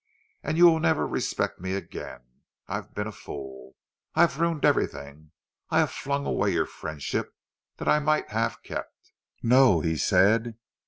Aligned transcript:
And 0.41 0.57
you 0.57 0.65
will 0.65 0.79
never 0.79 1.05
respect 1.05 1.59
me 1.61 1.75
again! 1.75 2.21
I 2.67 2.77
have 2.77 2.95
been 2.95 3.05
a 3.05 3.11
fool—I 3.11 4.21
have 4.21 4.39
ruined 4.39 4.65
everything! 4.65 5.29
I 5.69 5.77
have 5.77 5.91
flung 5.91 6.25
away 6.25 6.53
your 6.53 6.65
friendship, 6.65 7.35
that 7.77 7.87
I 7.87 7.99
might 7.99 8.29
have 8.31 8.63
kept!" 8.63 9.11
"No," 9.43 9.79
he 9.81 9.97
said. 9.97 10.57